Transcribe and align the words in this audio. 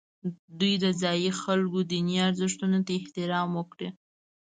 دوی 0.59 0.73
د 0.83 0.85
ځایي 1.01 1.29
خلکو 1.41 1.79
دیني 1.91 2.15
ارزښتونو 2.27 2.77
ته 2.85 2.91
احترام 2.99 3.49
وکړي. 3.55 3.89